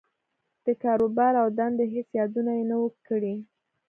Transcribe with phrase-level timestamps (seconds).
[0.65, 3.35] د کاروبار او دندې هېڅ يادونه يې نه وه کړې.